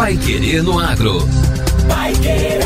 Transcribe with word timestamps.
Pai 0.00 0.16
Querer 0.16 0.62
no 0.62 0.78
Agro. 0.78 1.18
Pai 1.86 2.14
Querer. 2.14 2.60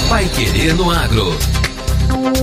Pai 0.07 0.25
Querer 0.29 0.73
no 0.75 0.89
Agro. 0.89 1.33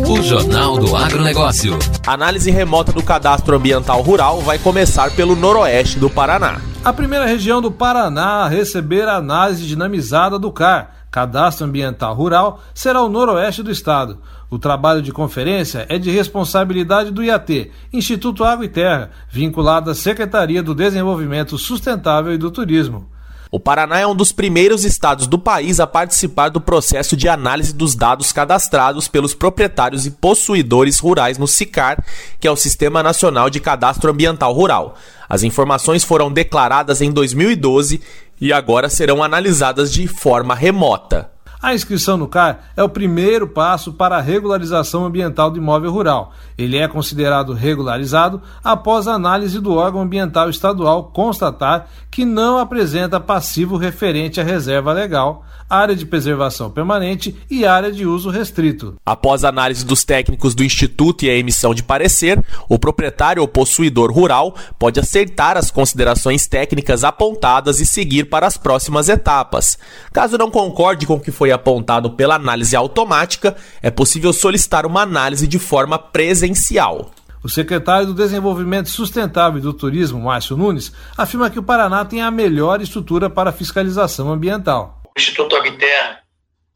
O 0.09 0.23
Jornal 0.23 0.79
do 0.79 0.95
Agronegócio. 0.95 1.77
A 2.07 2.13
análise 2.13 2.51
remota 2.51 2.93
do 2.93 3.03
cadastro 3.03 3.57
ambiental 3.57 4.01
rural 4.01 4.41
vai 4.41 4.59
começar 4.59 5.11
pelo 5.11 5.35
noroeste 5.35 5.99
do 5.99 6.09
Paraná. 6.09 6.61
A 6.85 6.93
primeira 6.93 7.27
região 7.27 7.61
do 7.61 7.71
Paraná 7.71 8.45
a 8.45 8.49
receber 8.49 9.09
a 9.09 9.17
análise 9.17 9.67
dinamizada 9.67 10.39
do 10.39 10.53
CAR, 10.53 11.09
Cadastro 11.11 11.67
Ambiental 11.67 12.15
Rural, 12.15 12.61
será 12.75 13.03
o 13.03 13.09
noroeste 13.09 13.63
do 13.63 13.71
estado. 13.71 14.19
O 14.49 14.59
trabalho 14.59 15.03
de 15.03 15.13
conferência 15.13 15.85
é 15.89 15.99
de 15.99 16.11
responsabilidade 16.11 17.11
do 17.11 17.25
IAT, 17.25 17.73
Instituto 17.93 18.45
Água 18.45 18.67
e 18.67 18.69
Terra, 18.69 19.11
vinculado 19.29 19.91
à 19.91 19.95
Secretaria 19.95 20.63
do 20.63 20.75
Desenvolvimento 20.75 21.59
Sustentável 21.59 22.33
e 22.33 22.39
do 22.39 22.51
Turismo. 22.51 23.09
O 23.57 23.59
Paraná 23.59 23.99
é 23.99 24.07
um 24.07 24.15
dos 24.15 24.33
primeiros 24.33 24.85
estados 24.85 25.27
do 25.27 25.39
país 25.39 25.81
a 25.81 25.87
participar 25.87 26.51
do 26.51 26.61
processo 26.61 27.17
de 27.17 27.27
análise 27.27 27.73
dos 27.73 27.95
dados 27.95 28.31
cadastrados 28.31 29.09
pelos 29.09 29.33
proprietários 29.33 30.05
e 30.05 30.11
possuidores 30.11 30.99
rurais 30.99 31.39
no 31.39 31.49
SICAR, 31.49 32.05
que 32.39 32.47
é 32.47 32.51
o 32.51 32.55
Sistema 32.55 33.03
Nacional 33.03 33.49
de 33.49 33.59
Cadastro 33.59 34.11
Ambiental 34.11 34.53
Rural. 34.53 34.95
As 35.27 35.43
informações 35.43 36.05
foram 36.05 36.31
declaradas 36.31 37.01
em 37.01 37.11
2012 37.11 37.99
e 38.39 38.53
agora 38.53 38.91
serão 38.91 39.25
analisadas 39.25 39.91
de 39.91 40.07
forma 40.07 40.55
remota. 40.55 41.31
A 41.67 41.75
inscrição 41.75 42.17
no 42.17 42.29
CAR 42.29 42.71
é 42.77 42.83
o 42.85 42.89
primeiro 42.89 43.49
passo 43.49 43.93
para 43.93 44.17
a 44.17 44.21
regularização 44.21 45.05
ambiental 45.05 45.51
do 45.51 45.59
imóvel 45.59 45.91
rural. 45.91 46.33
Ele 46.57 46.77
é 46.77 46.87
considerado 46.87 47.53
regularizado 47.53 48.41
após 48.63 49.09
a 49.09 49.15
análise 49.15 49.59
do 49.59 49.75
órgão 49.75 50.01
ambiental 50.01 50.49
estadual 50.49 51.11
constatar 51.13 51.89
que 52.09 52.25
não 52.25 52.57
apresenta 52.57 53.19
passivo 53.19 53.77
referente 53.77 54.41
à 54.41 54.45
reserva 54.45 54.93
legal, 54.93 55.45
área 55.69 55.97
de 55.97 56.07
preservação 56.07 56.71
permanente 56.71 57.37
e 57.51 57.67
área 57.67 57.91
de 57.91 58.07
uso 58.07 58.31
restrito. 58.31 58.95
Após 59.05 59.43
a 59.43 59.49
análise 59.49 59.85
dos 59.85 60.05
técnicos 60.05 60.55
do 60.55 60.63
Instituto 60.63 61.25
e 61.25 61.31
a 61.31 61.35
emissão 61.35 61.75
de 61.75 61.83
parecer, 61.83 62.41
o 62.69 62.79
proprietário 62.79 63.43
ou 63.43 63.49
possuidor 63.49 64.13
rural 64.13 64.55
pode 64.79 65.01
aceitar 65.01 65.57
as 65.57 65.69
considerações 65.69 66.47
técnicas 66.47 67.03
apontadas 67.03 67.81
e 67.81 67.87
seguir 67.87 68.27
para 68.31 68.47
as 68.47 68.57
próximas 68.57 69.09
etapas. 69.09 69.77
Caso 70.13 70.39
não 70.39 70.49
concorde 70.49 71.07
com 71.07 71.15
o 71.15 71.21
que 71.21 71.33
foi 71.33 71.56
apontado 71.57 72.11
pela 72.11 72.37
análise 72.37 72.77
automática, 72.77 73.57
é 73.83 73.91
possível 73.91 74.33
solicitar 74.33 74.87
uma 74.87 75.03
análise 75.03 75.49
de 75.49 75.59
forma 75.59 75.99
presencial. 75.99 77.11
O 77.43 77.49
secretário 77.49 78.07
do 78.07 78.15
Desenvolvimento 78.15 78.89
Sustentável 78.91 79.59
e 79.59 79.63
do 79.63 79.73
Turismo, 79.73 80.21
Márcio 80.21 80.57
Nunes, 80.57 80.93
afirma 81.17 81.51
que 81.51 81.59
o 81.59 81.63
Paraná 81.63 82.05
tem 82.05 82.21
a 82.21 82.31
melhor 82.31 82.81
estrutura 82.81 83.31
para 83.31 83.53
fiscalização 83.53 84.33
ambiental. 84.33 85.01
O 85.05 85.19
Instituto 85.19 85.55
Agterra, 85.55 86.21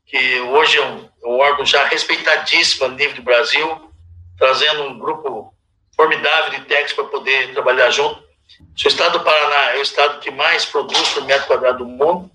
que 0.06 0.41
hoje 0.41 0.78
é 0.78 0.86
um, 0.86 1.08
um 1.24 1.41
órgão 1.41 1.66
já 1.66 1.86
respeitadíssimo 1.88 2.86
a 2.86 2.88
nível 2.88 3.16
do 3.16 3.22
Brasil, 3.22 3.91
trazendo 4.38 4.84
um 4.84 4.98
grupo 4.98 5.52
formidável 5.97 6.50
de 6.50 6.60
técnicos 6.66 6.92
para 6.92 7.04
poder 7.04 7.52
trabalhar 7.52 7.91
junto. 7.91 8.20
O 8.60 8.88
estado 8.88 9.18
do 9.18 9.24
Paraná 9.24 9.72
é 9.74 9.78
o 9.78 9.82
estado 9.82 10.20
que 10.20 10.30
mais 10.30 10.64
produz 10.64 11.08
por 11.10 11.24
metro 11.24 11.47
quadrado 11.47 11.78
do 11.78 11.86
mundo, 11.86 12.30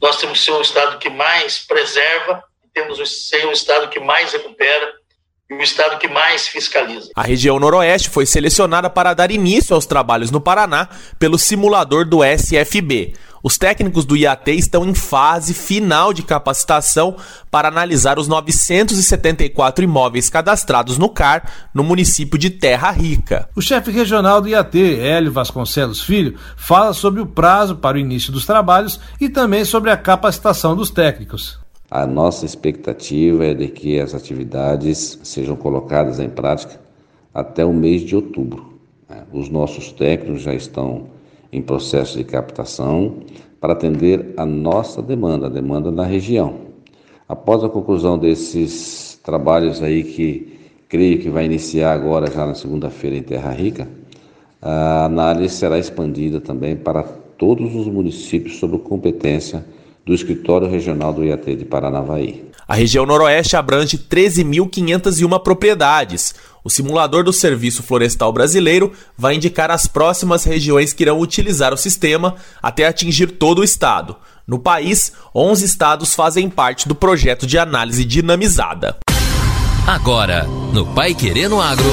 nós 0.00 0.18
temos 0.18 0.38
que 0.38 0.44
ser 0.44 0.52
o 0.52 0.60
estado 0.60 0.98
que 0.98 1.10
mais 1.10 1.58
preserva, 1.58 2.42
temos 2.72 2.98
que 2.98 3.06
ser 3.06 3.46
o 3.46 3.52
estado 3.52 3.88
que 3.88 4.00
mais 4.00 4.32
recupera 4.32 4.92
e 5.50 5.54
o 5.54 5.62
estado 5.62 5.98
que 5.98 6.08
mais 6.08 6.48
fiscaliza. 6.48 7.10
A 7.14 7.22
região 7.22 7.58
noroeste 7.60 8.10
foi 8.10 8.26
selecionada 8.26 8.90
para 8.90 9.14
dar 9.14 9.30
início 9.30 9.74
aos 9.74 9.86
trabalhos 9.86 10.30
no 10.30 10.40
Paraná 10.40 10.88
pelo 11.18 11.38
simulador 11.38 12.04
do 12.04 12.24
SFB. 12.24 13.14
Os 13.46 13.58
técnicos 13.58 14.06
do 14.06 14.16
IAT 14.16 14.52
estão 14.52 14.88
em 14.88 14.94
fase 14.94 15.52
final 15.52 16.14
de 16.14 16.22
capacitação 16.22 17.14
para 17.50 17.68
analisar 17.68 18.18
os 18.18 18.26
974 18.26 19.84
imóveis 19.84 20.30
cadastrados 20.30 20.96
no 20.96 21.10
CAR, 21.10 21.52
no 21.74 21.84
município 21.84 22.38
de 22.38 22.48
Terra 22.48 22.90
Rica. 22.90 23.46
O 23.54 23.60
chefe 23.60 23.90
regional 23.90 24.40
do 24.40 24.48
IAT, 24.48 24.78
Hélio 24.98 25.30
Vasconcelos 25.30 26.00
Filho, 26.00 26.38
fala 26.56 26.94
sobre 26.94 27.20
o 27.20 27.26
prazo 27.26 27.76
para 27.76 27.98
o 27.98 28.00
início 28.00 28.32
dos 28.32 28.46
trabalhos 28.46 28.98
e 29.20 29.28
também 29.28 29.62
sobre 29.62 29.90
a 29.90 29.96
capacitação 29.98 30.74
dos 30.74 30.88
técnicos. 30.88 31.60
A 31.90 32.06
nossa 32.06 32.46
expectativa 32.46 33.44
é 33.44 33.52
de 33.52 33.68
que 33.68 34.00
as 34.00 34.14
atividades 34.14 35.18
sejam 35.22 35.54
colocadas 35.54 36.18
em 36.18 36.30
prática 36.30 36.80
até 37.34 37.62
o 37.62 37.74
mês 37.74 38.00
de 38.00 38.16
outubro. 38.16 38.80
Os 39.30 39.50
nossos 39.50 39.92
técnicos 39.92 40.40
já 40.40 40.54
estão 40.54 41.12
em 41.54 41.62
processo 41.62 42.18
de 42.18 42.24
captação 42.24 43.18
para 43.60 43.72
atender 43.72 44.34
a 44.36 44.44
nossa 44.44 45.00
demanda, 45.00 45.46
a 45.46 45.50
demanda 45.50 45.90
da 45.90 46.04
região. 46.04 46.56
Após 47.28 47.64
a 47.64 47.68
conclusão 47.68 48.18
desses 48.18 49.18
trabalhos 49.22 49.82
aí 49.82 50.02
que 50.04 50.58
creio 50.88 51.18
que 51.18 51.30
vai 51.30 51.46
iniciar 51.46 51.92
agora 51.92 52.30
já 52.30 52.44
na 52.46 52.54
segunda-feira 52.54 53.16
em 53.16 53.22
Terra 53.22 53.50
Rica, 53.52 53.88
a 54.60 55.06
análise 55.06 55.54
será 55.54 55.78
expandida 55.78 56.40
também 56.40 56.76
para 56.76 57.02
todos 57.02 57.74
os 57.74 57.86
municípios 57.86 58.58
sob 58.58 58.78
competência 58.78 59.64
do 60.04 60.12
Escritório 60.12 60.68
Regional 60.68 61.12
do 61.12 61.24
IAT 61.24 61.54
de 61.56 61.64
Paranavaí. 61.64 62.44
A 62.66 62.74
região 62.74 63.04
noroeste 63.04 63.56
abrange 63.56 63.98
13.501 63.98 65.42
propriedades. 65.42 66.34
O 66.64 66.70
simulador 66.70 67.22
do 67.22 67.32
Serviço 67.32 67.82
Florestal 67.82 68.32
Brasileiro 68.32 68.90
vai 69.18 69.34
indicar 69.34 69.70
as 69.70 69.86
próximas 69.86 70.44
regiões 70.44 70.94
que 70.94 71.02
irão 71.02 71.20
utilizar 71.20 71.74
o 71.74 71.76
sistema 71.76 72.36
até 72.62 72.86
atingir 72.86 73.32
todo 73.32 73.58
o 73.58 73.64
estado. 73.64 74.16
No 74.46 74.58
país, 74.58 75.12
11 75.34 75.62
estados 75.62 76.14
fazem 76.14 76.48
parte 76.48 76.88
do 76.88 76.94
projeto 76.94 77.46
de 77.46 77.58
análise 77.58 78.02
dinamizada. 78.02 78.96
Agora, 79.86 80.44
no 80.72 80.86
Pai 80.86 81.14
Querendo 81.14 81.60
Agro. 81.60 81.84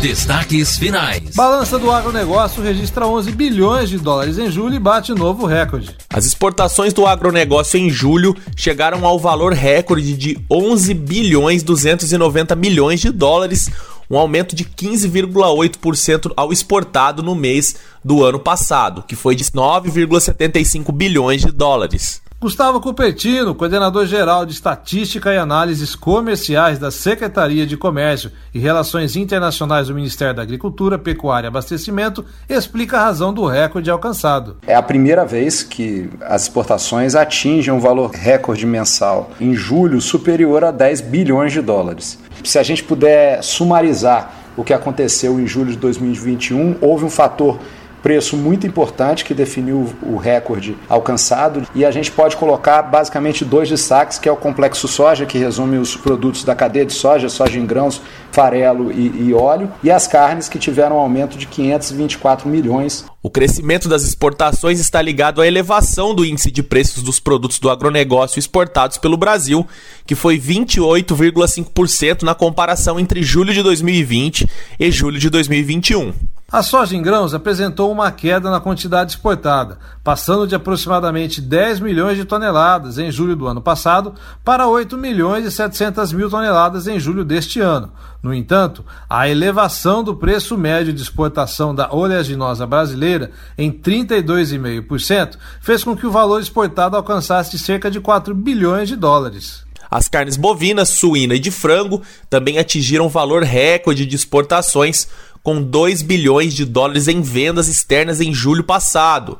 Destaques 0.00 0.78
finais. 0.78 1.34
Balança 1.34 1.78
do 1.78 1.92
agronegócio 1.92 2.62
registra 2.62 3.06
11 3.06 3.32
bilhões 3.32 3.90
de 3.90 3.98
dólares 3.98 4.38
em 4.38 4.50
julho 4.50 4.74
e 4.74 4.78
bate 4.78 5.12
novo 5.12 5.44
recorde. 5.44 5.94
As 6.08 6.24
exportações 6.24 6.94
do 6.94 7.06
agronegócio 7.06 7.78
em 7.78 7.90
julho 7.90 8.34
chegaram 8.56 9.04
ao 9.04 9.18
valor 9.18 9.52
recorde 9.52 10.14
de 10.14 10.38
11 10.50 10.94
bilhões 10.94 11.62
290 11.62 12.56
milhões 12.56 12.98
de 12.98 13.10
dólares, 13.10 13.68
um 14.08 14.16
aumento 14.16 14.56
de 14.56 14.64
15,8% 14.64 16.32
ao 16.34 16.50
exportado 16.50 17.22
no 17.22 17.34
mês 17.34 17.76
do 18.02 18.24
ano 18.24 18.38
passado, 18.38 19.04
que 19.06 19.14
foi 19.14 19.36
de 19.36 19.44
9,75 19.44 20.92
bilhões 20.92 21.42
de 21.42 21.52
dólares. 21.52 22.22
Gustavo 22.42 22.80
Cupertino, 22.80 23.54
coordenador-geral 23.54 24.46
de 24.46 24.54
Estatística 24.54 25.30
e 25.30 25.36
Análises 25.36 25.94
Comerciais 25.94 26.78
da 26.78 26.90
Secretaria 26.90 27.66
de 27.66 27.76
Comércio 27.76 28.32
e 28.54 28.58
Relações 28.58 29.14
Internacionais 29.14 29.88
do 29.88 29.94
Ministério 29.94 30.34
da 30.34 30.40
Agricultura, 30.40 30.98
Pecuária 30.98 31.46
e 31.46 31.48
Abastecimento, 31.48 32.24
explica 32.48 32.96
a 32.96 33.04
razão 33.04 33.34
do 33.34 33.44
recorde 33.44 33.90
alcançado. 33.90 34.56
É 34.66 34.74
a 34.74 34.82
primeira 34.82 35.26
vez 35.26 35.62
que 35.62 36.08
as 36.22 36.44
exportações 36.44 37.14
atingem 37.14 37.74
um 37.74 37.78
valor 37.78 38.10
recorde 38.10 38.64
mensal 38.64 39.32
em 39.38 39.52
julho 39.52 40.00
superior 40.00 40.64
a 40.64 40.70
10 40.70 41.02
bilhões 41.02 41.52
de 41.52 41.60
dólares. 41.60 42.18
Se 42.42 42.58
a 42.58 42.62
gente 42.62 42.82
puder 42.82 43.44
sumarizar 43.44 44.32
o 44.56 44.64
que 44.64 44.72
aconteceu 44.72 45.38
em 45.38 45.46
julho 45.46 45.72
de 45.72 45.76
2021, 45.76 46.78
houve 46.80 47.04
um 47.04 47.10
fator 47.10 47.58
preço 48.02 48.36
muito 48.36 48.66
importante 48.66 49.24
que 49.24 49.34
definiu 49.34 49.92
o 50.02 50.16
recorde 50.16 50.76
alcançado 50.88 51.62
e 51.74 51.84
a 51.84 51.90
gente 51.90 52.10
pode 52.10 52.36
colocar 52.36 52.82
basicamente 52.82 53.44
dois 53.44 53.68
destaques, 53.68 54.18
que 54.18 54.28
é 54.28 54.32
o 54.32 54.36
complexo 54.36 54.88
soja, 54.88 55.26
que 55.26 55.38
resume 55.38 55.78
os 55.78 55.96
produtos 55.96 56.44
da 56.44 56.54
cadeia 56.54 56.86
de 56.86 56.92
soja, 56.92 57.28
soja 57.28 57.58
em 57.58 57.66
grãos, 57.66 58.00
farelo 58.32 58.90
e, 58.92 59.28
e 59.28 59.34
óleo, 59.34 59.70
e 59.82 59.90
as 59.90 60.06
carnes 60.06 60.48
que 60.48 60.58
tiveram 60.58 60.96
um 60.96 61.00
aumento 61.00 61.36
de 61.36 61.46
524 61.46 62.48
milhões. 62.48 63.04
O 63.22 63.28
crescimento 63.28 63.86
das 63.88 64.02
exportações 64.02 64.80
está 64.80 65.02
ligado 65.02 65.42
à 65.42 65.46
elevação 65.46 66.14
do 66.14 66.24
índice 66.24 66.50
de 66.50 66.62
preços 66.62 67.02
dos 67.02 67.20
produtos 67.20 67.58
do 67.58 67.68
agronegócio 67.68 68.38
exportados 68.38 68.96
pelo 68.96 69.18
Brasil, 69.18 69.66
que 70.06 70.14
foi 70.14 70.38
28,5% 70.38 72.22
na 72.22 72.34
comparação 72.34 72.98
entre 72.98 73.22
julho 73.22 73.52
de 73.52 73.62
2020 73.62 74.48
e 74.78 74.90
julho 74.90 75.18
de 75.18 75.28
2021. 75.28 76.14
A 76.52 76.64
soja 76.64 76.96
em 76.96 77.02
grãos 77.02 77.32
apresentou 77.32 77.92
uma 77.92 78.10
queda 78.10 78.50
na 78.50 78.58
quantidade 78.58 79.12
exportada, 79.12 79.78
passando 80.02 80.48
de 80.48 80.54
aproximadamente 80.56 81.40
10 81.40 81.78
milhões 81.78 82.16
de 82.16 82.24
toneladas 82.24 82.98
em 82.98 83.08
julho 83.08 83.36
do 83.36 83.46
ano 83.46 83.62
passado 83.62 84.14
para 84.44 84.66
8 84.66 84.98
milhões 84.98 85.44
e 85.46 85.50
700 85.52 86.12
mil 86.12 86.28
toneladas 86.28 86.88
em 86.88 86.98
julho 86.98 87.24
deste 87.24 87.60
ano. 87.60 87.92
No 88.20 88.34
entanto, 88.34 88.84
a 89.08 89.28
elevação 89.28 90.02
do 90.02 90.16
preço 90.16 90.58
médio 90.58 90.92
de 90.92 91.00
exportação 91.00 91.72
da 91.72 91.88
oleaginosa 91.94 92.66
brasileira 92.66 93.30
em 93.56 93.70
32,5% 93.70 95.36
fez 95.60 95.84
com 95.84 95.96
que 95.96 96.04
o 96.04 96.10
valor 96.10 96.40
exportado 96.40 96.96
alcançasse 96.96 97.56
cerca 97.60 97.88
de 97.88 98.00
4 98.00 98.34
bilhões 98.34 98.88
de 98.88 98.96
dólares. 98.96 99.70
As 99.90 100.08
carnes 100.08 100.36
bovina, 100.36 100.84
suína 100.84 101.34
e 101.34 101.40
de 101.40 101.50
frango 101.50 102.00
também 102.28 102.58
atingiram 102.58 103.08
valor 103.08 103.42
recorde 103.42 104.06
de 104.06 104.14
exportações, 104.14 105.08
com 105.42 105.62
2 105.62 106.02
bilhões 106.02 106.54
de 106.54 106.64
dólares 106.64 107.08
em 107.08 107.20
vendas 107.20 107.68
externas 107.68 108.20
em 108.20 108.32
julho 108.32 108.64
passado. 108.64 109.38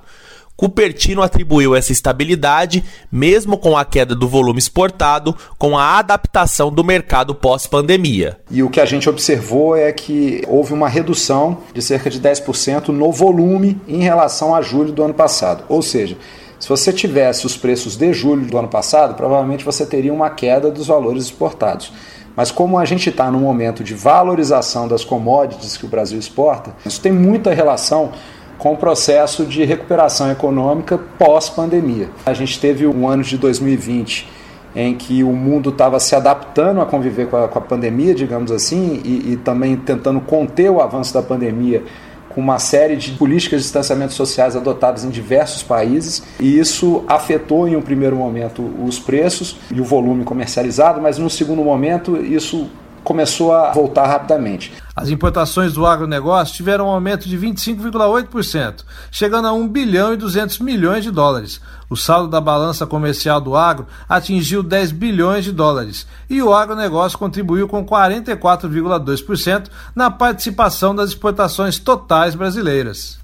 Cupertino 0.61 1.23
atribuiu 1.23 1.75
essa 1.75 1.91
estabilidade, 1.91 2.85
mesmo 3.11 3.56
com 3.56 3.79
a 3.79 3.82
queda 3.82 4.14
do 4.14 4.29
volume 4.29 4.58
exportado, 4.58 5.35
com 5.56 5.79
a 5.79 5.99
adaptação 5.99 6.70
do 6.70 6.85
mercado 6.85 7.35
pós-pandemia. 7.35 8.38
E 8.50 8.62
o 8.62 8.69
que 8.69 8.79
a 8.79 8.85
gente 8.85 9.08
observou 9.08 9.75
é 9.75 9.91
que 9.91 10.43
houve 10.47 10.75
uma 10.75 10.87
redução 10.87 11.62
de 11.73 11.81
cerca 11.81 12.11
de 12.11 12.20
10% 12.20 12.88
no 12.88 13.11
volume 13.11 13.81
em 13.88 14.02
relação 14.02 14.55
a 14.55 14.61
julho 14.61 14.93
do 14.93 15.02
ano 15.02 15.14
passado. 15.14 15.64
Ou 15.67 15.81
seja, 15.81 16.19
se 16.58 16.69
você 16.69 16.93
tivesse 16.93 17.47
os 17.47 17.56
preços 17.56 17.97
de 17.97 18.12
julho 18.12 18.44
do 18.44 18.58
ano 18.58 18.69
passado, 18.69 19.14
provavelmente 19.14 19.64
você 19.64 19.87
teria 19.87 20.12
uma 20.12 20.29
queda 20.29 20.70
dos 20.70 20.88
valores 20.88 21.25
exportados. 21.25 21.91
Mas 22.37 22.50
como 22.50 22.79
a 22.79 22.85
gente 22.85 23.09
está 23.09 23.31
num 23.31 23.41
momento 23.41 23.82
de 23.82 23.94
valorização 23.94 24.87
das 24.87 25.05
commodities 25.05 25.77
que 25.77 25.85
o 25.85 25.88
Brasil 25.88 26.19
exporta, 26.19 26.73
isso 26.85 27.00
tem 27.00 27.12
muita 27.12 27.53
relação 27.53 28.12
com 28.59 28.75
o 28.75 28.77
processo 28.77 29.44
de 29.47 29.65
recuperação 29.65 30.31
econômica 30.31 30.99
pós-pandemia. 31.19 32.11
A 32.27 32.35
gente 32.35 32.61
teve 32.61 32.87
um 32.87 33.09
ano 33.09 33.23
de 33.23 33.38
2020 33.38 34.29
em 34.77 34.94
que 34.94 35.25
o 35.25 35.32
mundo 35.32 35.71
estava 35.71 35.99
se 35.99 36.15
adaptando 36.15 36.81
a 36.81 36.87
conviver 36.87 37.29
com 37.29 37.37
a, 37.37 37.49
com 37.49 37.59
a 37.59 37.62
pandemia, 37.62 38.15
digamos 38.15 38.53
assim, 38.53 39.00
e, 39.05 39.33
e 39.33 39.37
também 39.37 39.76
tentando 39.76 40.21
conter 40.21 40.71
o 40.71 40.81
avanço 40.81 41.12
da 41.12 41.23
pandemia 41.23 41.83
com 42.31 42.41
uma 42.41 42.59
série 42.59 42.97
de 42.97 43.12
políticas 43.12 43.61
de 43.61 43.65
distanciamento 43.65 44.12
sociais 44.15 44.56
adotadas 44.56 45.05
em 45.05 45.11
diversos 45.11 45.62
países, 45.62 46.23
e 46.38 46.59
isso 46.59 47.05
afetou 47.06 47.69
em 47.69 47.77
um 47.77 47.82
primeiro 47.82 48.17
momento 48.17 48.62
os 48.85 48.99
preços 48.99 49.56
e 49.73 49.81
o 49.81 49.85
volume 49.85 50.25
comercializado, 50.25 51.00
mas 51.00 51.19
no 51.19 51.29
segundo 51.29 51.62
momento 51.62 52.17
isso 52.17 52.71
começou 53.02 53.52
a 53.52 53.73
voltar 53.73 54.06
rapidamente. 54.06 54.73
As 54.94 55.08
importações 55.08 55.73
do 55.73 55.87
agronegócio 55.87 56.55
tiveram 56.55 56.87
um 56.87 56.91
aumento 56.91 57.29
de 57.29 57.38
25,8%, 57.38 58.85
chegando 59.11 59.49
a 59.49 59.52
1 59.52 59.69
bilhão 59.69 60.12
e 60.12 60.17
200 60.17 60.58
milhões 60.58 61.05
de 61.05 61.11
dólares. 61.11 61.61
O 61.88 61.97
saldo 61.97 62.29
da 62.29 62.41
balança 62.41 62.87
comercial 62.87 63.41
do 63.41 63.56
agro 63.56 63.87
atingiu 64.08 64.62
10 64.62 64.93
bilhões 64.93 65.44
de 65.44 65.52
dólares 65.52 66.06
e 66.29 66.43
o 66.43 66.55
agronegócio 66.55 67.19
contribuiu 67.19 67.67
com 67.67 67.85
44,2% 67.85 69.69
na 69.94 70.11
participação 70.11 70.94
das 70.94 71.11
exportações 71.11 71.79
totais 71.79 72.35
brasileiras. 72.35 73.19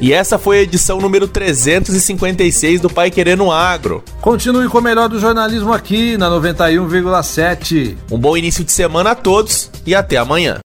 E 0.00 0.12
essa 0.12 0.38
foi 0.38 0.58
a 0.58 0.62
edição 0.62 1.00
número 1.00 1.26
356 1.26 2.82
do 2.82 2.90
Pai 2.90 3.10
Querendo 3.10 3.50
Agro. 3.50 4.04
Continue 4.20 4.68
com 4.68 4.76
o 4.78 4.82
melhor 4.82 5.08
do 5.08 5.18
jornalismo 5.18 5.72
aqui 5.72 6.18
na 6.18 6.28
91,7. 6.28 7.96
Um 8.10 8.18
bom 8.18 8.36
início 8.36 8.62
de 8.62 8.72
semana 8.72 9.12
a 9.12 9.14
todos 9.14 9.70
e 9.86 9.94
até 9.94 10.18
amanhã. 10.18 10.58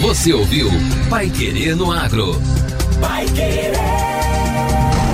Você 0.00 0.32
ouviu 0.32 0.68
Pai 1.08 1.30
Querendo 1.30 1.92
Agro. 1.92 2.34
Pai 3.00 3.24
Querer. 3.26 3.74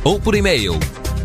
ou 0.04 0.18
por 0.18 0.34
e-mail 0.34 0.76